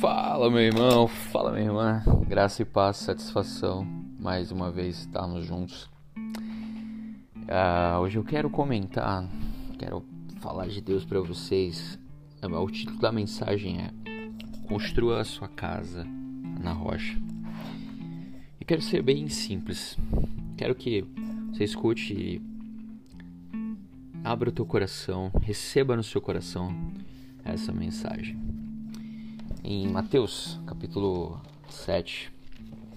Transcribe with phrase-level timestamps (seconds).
[0.00, 2.02] Fala, meu irmão, fala, minha irmã.
[2.26, 3.86] Graça e paz, satisfação.
[4.18, 5.90] Mais uma vez estarmos juntos.
[6.16, 9.28] Uh, hoje eu quero comentar,
[9.78, 10.02] quero
[10.40, 11.98] falar de Deus para vocês.
[12.42, 13.90] O título da mensagem é
[14.66, 16.06] Construa a sua casa
[16.58, 17.20] na rocha.
[18.58, 19.98] E quero ser bem simples.
[20.56, 21.04] Quero que
[21.52, 22.40] você escute
[24.24, 26.74] abra o teu coração, receba no seu coração
[27.44, 28.49] essa mensagem
[29.62, 32.32] em Mateus, capítulo 7,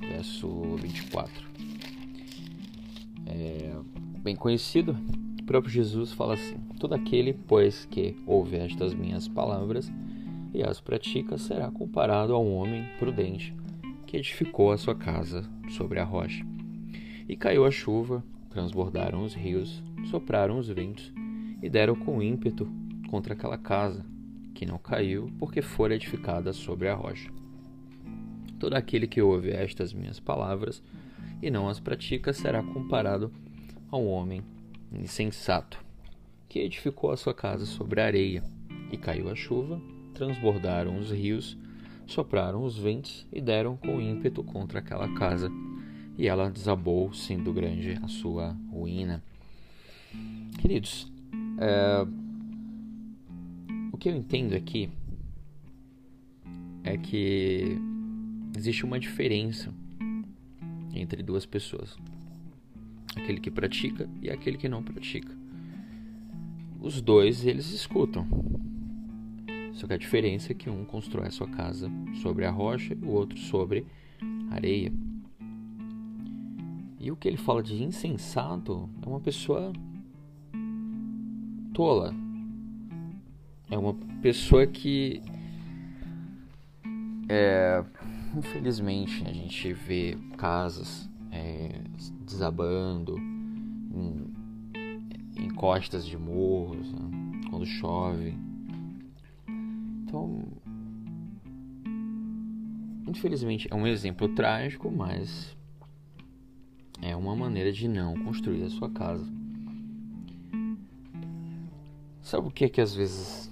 [0.00, 1.32] verso 24.
[3.26, 3.72] É
[4.22, 4.96] bem conhecido,
[5.40, 9.90] o próprio Jesus fala assim: Todo aquele, pois, que ouve estas minhas palavras
[10.52, 13.54] e as pratica, será comparado a um homem prudente
[14.06, 16.44] que edificou a sua casa sobre a rocha.
[17.28, 21.12] E caiu a chuva, transbordaram os rios, sopraram os ventos
[21.62, 22.68] e deram com ímpeto
[23.08, 24.04] contra aquela casa
[24.60, 27.30] que não caiu, porque fora edificada sobre a rocha.
[28.58, 30.82] Todo aquele que ouve estas minhas palavras
[31.40, 33.32] e não as pratica será comparado
[33.90, 34.42] a um homem
[34.92, 35.82] insensato,
[36.46, 38.44] que edificou a sua casa sobre a areia,
[38.92, 39.80] e caiu a chuva,
[40.12, 41.56] transbordaram os rios,
[42.06, 45.50] sopraram os ventos e deram com ímpeto contra aquela casa,
[46.18, 49.22] e ela desabou, sendo grande a sua ruína.
[50.60, 51.10] Queridos,
[51.58, 52.06] é,
[54.00, 54.88] que eu entendo aqui
[56.82, 57.76] é que
[58.56, 59.72] existe uma diferença
[60.94, 61.98] entre duas pessoas:
[63.14, 65.38] aquele que pratica e aquele que não pratica.
[66.80, 68.26] Os dois eles escutam.
[69.74, 71.90] Só que a diferença é que um constrói a sua casa
[72.22, 73.84] sobre a rocha e o outro sobre
[74.50, 74.90] areia.
[76.98, 79.72] E o que ele fala de insensato é uma pessoa
[81.72, 82.14] tola,
[83.70, 85.22] é uma pessoa que
[87.28, 87.84] é,
[88.36, 91.80] infelizmente a gente vê casas é,
[92.26, 94.34] desabando em,
[95.36, 97.10] em, costas de morros né,
[97.48, 98.34] quando chove.
[100.02, 100.42] Então
[103.06, 105.56] infelizmente é um exemplo trágico mas
[107.00, 109.26] é uma maneira de não construir a sua casa.
[112.20, 113.49] Sabe o que é que às vezes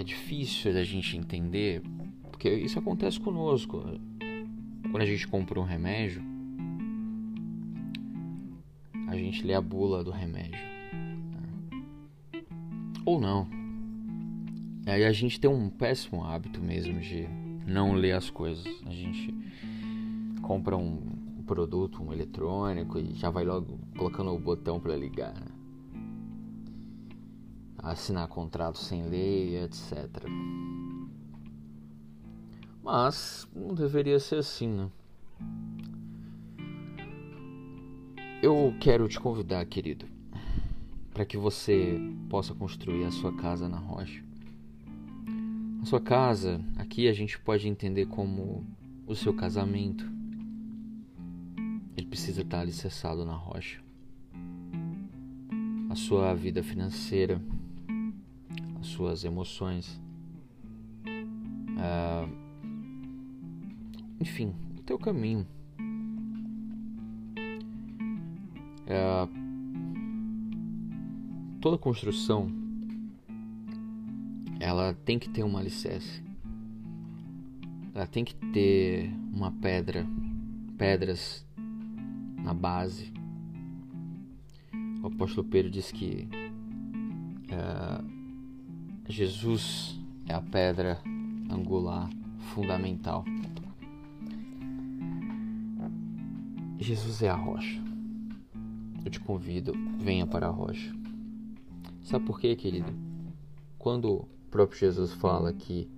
[0.00, 1.82] é difícil da gente entender,
[2.30, 3.84] porque isso acontece conosco.
[4.90, 6.22] Quando a gente compra um remédio,
[9.06, 10.58] a gente lê a bula do remédio.
[12.32, 12.42] Né?
[13.04, 13.46] Ou não.
[14.86, 17.28] Aí a gente tem um péssimo hábito mesmo de
[17.66, 18.64] não ler as coisas.
[18.86, 19.34] A gente
[20.40, 25.34] compra um produto, um eletrônico e já vai logo colocando o botão para ligar.
[25.34, 25.59] Né?
[27.82, 30.08] Assinar contrato sem lei, etc.
[32.82, 34.90] Mas não deveria ser assim, né?
[38.42, 40.06] Eu quero te convidar, querido,
[41.12, 44.24] para que você possa construir a sua casa na rocha.
[45.82, 48.66] A sua casa, aqui a gente pode entender como
[49.06, 50.10] o seu casamento.
[51.96, 53.82] Ele precisa estar alicerçado na rocha.
[55.90, 57.40] A sua vida financeira
[58.90, 60.00] suas emoções.
[61.78, 62.28] Ah,
[64.20, 65.46] enfim, o teu caminho.
[68.88, 69.28] Ah,
[71.60, 72.50] toda construção
[74.58, 76.22] ela tem que ter um alicerce.
[77.94, 80.06] Ela tem que ter uma pedra,
[80.76, 81.46] pedras
[82.36, 83.12] na base.
[85.02, 86.28] O apóstolo Pedro diz que
[87.50, 88.19] uh,
[89.10, 89.98] Jesus
[90.28, 91.00] é a pedra
[91.50, 92.08] angular
[92.54, 93.24] fundamental.
[96.78, 97.82] Jesus é a rocha.
[99.04, 100.94] Eu te convido, venha para a rocha.
[102.02, 102.92] Sabe por quê, querido?
[103.78, 105.90] Quando o próprio Jesus fala que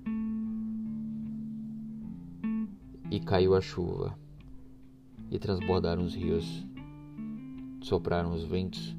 [3.10, 4.18] e caiu a chuva
[5.30, 6.66] e transbordaram os rios,
[7.82, 8.96] sopraram os ventos,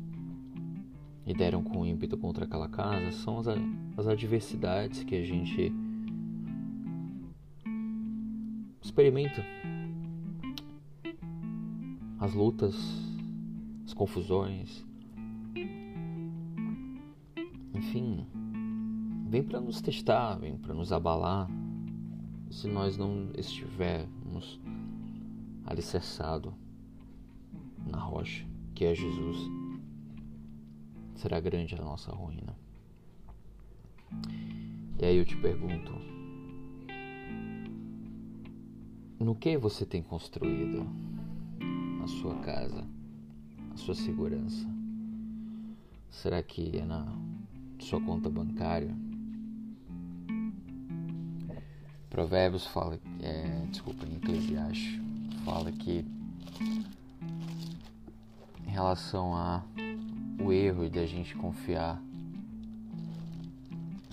[1.26, 3.48] e deram com ímpeto contra aquela casa são as,
[3.98, 5.72] as adversidades que a gente
[8.82, 9.44] experimenta.
[12.20, 12.76] As lutas,
[13.86, 14.86] as confusões.
[17.74, 18.26] Enfim,
[19.30, 21.50] vem para nos testar, vem para nos abalar.
[22.50, 24.60] Se nós não estivermos
[25.66, 26.54] alicerçado
[27.86, 28.46] na rocha,
[28.76, 29.63] que é Jesus
[31.16, 32.56] será grande a nossa ruína.
[35.00, 35.92] E aí eu te pergunto:
[39.20, 40.86] no que você tem construído
[42.04, 42.86] a sua casa,
[43.74, 44.68] a sua segurança?
[46.10, 47.06] Será que é na
[47.80, 48.96] sua conta bancária?
[52.10, 55.02] Provérbios fala, é, desculpa, em Eclesiastes
[55.44, 56.06] fala que
[58.66, 59.64] em relação a
[60.40, 62.02] o erro de a gente confiar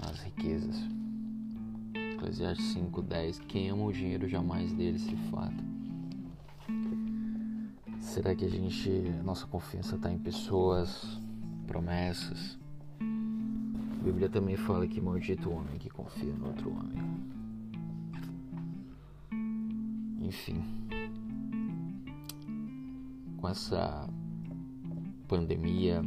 [0.01, 0.77] nas riquezas.
[1.95, 5.71] Eclesiastes 5:10 Quem ama o dinheiro jamais dele se fata.
[8.01, 8.91] Será que a gente,
[9.25, 11.21] nossa confiança está em pessoas,
[11.67, 12.59] promessas?
[13.01, 16.99] A Bíblia também fala que maldito o homem que confia no outro homem.
[20.21, 20.65] Enfim,
[23.37, 24.09] com essa
[25.31, 26.05] pandemia,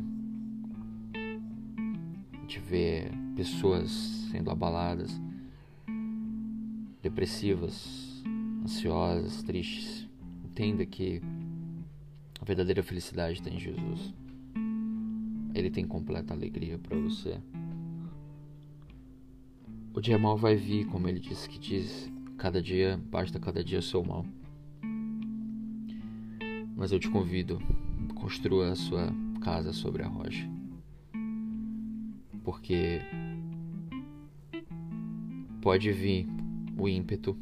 [2.42, 3.90] gente vê pessoas
[4.30, 5.10] sendo abaladas,
[7.02, 8.22] depressivas,
[8.62, 10.10] ansiosas, tristes.
[10.44, 11.22] Entenda que
[12.42, 14.14] a verdadeira felicidade está em Jesus.
[15.56, 17.40] Ele tem completa alegria para você.
[19.94, 23.82] O dia mal vai vir, como ele disse que diz, Cada dia, basta cada dia
[23.82, 24.26] seu mal.
[26.76, 27.62] Mas eu te convido,
[28.16, 30.50] construa a sua casa sobre a rocha.
[32.44, 33.02] Porque
[35.62, 36.28] pode vir
[36.78, 37.38] o ímpeto,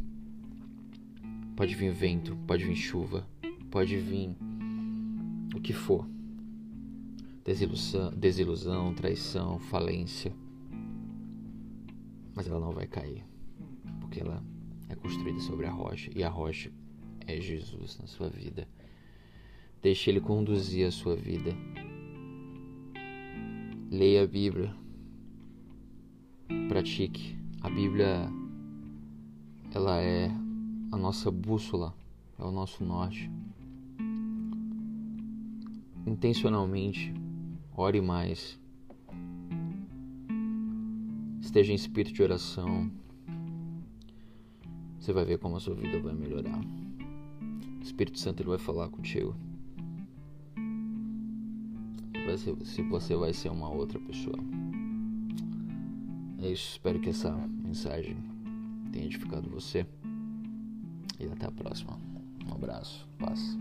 [1.55, 3.27] pode vir vento, pode vir chuva,
[3.69, 4.35] pode vir
[5.55, 6.07] o que for.
[7.43, 10.33] Desilusão, desilusão, traição, falência.
[12.35, 13.25] Mas ela não vai cair,
[13.99, 14.43] porque ela
[14.87, 16.71] é construída sobre a rocha e a rocha
[17.25, 18.67] é Jesus na sua vida.
[19.81, 21.55] Deixe Ele conduzir a sua vida.
[23.89, 24.75] Leia a Bíblia.
[26.69, 27.35] Pratique.
[27.61, 28.29] A Bíblia,
[29.73, 30.29] ela é
[30.91, 31.95] a nossa bússola,
[32.37, 33.29] é o nosso norte.
[36.05, 37.13] Intencionalmente,
[37.75, 38.59] ore mais.
[41.41, 42.91] Esteja em espírito de oração.
[44.99, 46.61] Você vai ver como a sua vida vai melhorar.
[47.79, 49.35] O Espírito Santo ele vai falar contigo.
[52.37, 54.37] Se você vai ser uma outra pessoa.
[56.41, 56.71] É isso.
[56.71, 58.17] Espero que essa mensagem
[58.91, 59.85] tenha edificado você.
[61.19, 61.97] E até a próxima.
[62.47, 63.07] Um abraço.
[63.19, 63.57] Paz.